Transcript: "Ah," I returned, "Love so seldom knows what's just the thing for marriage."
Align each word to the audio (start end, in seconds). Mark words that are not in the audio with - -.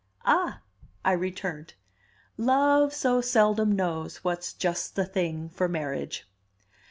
"Ah," 0.25 0.61
I 1.05 1.11
returned, 1.11 1.75
"Love 2.35 2.91
so 2.91 3.21
seldom 3.21 3.71
knows 3.71 4.23
what's 4.23 4.51
just 4.53 4.95
the 4.95 5.05
thing 5.05 5.47
for 5.49 5.67
marriage." 5.69 6.27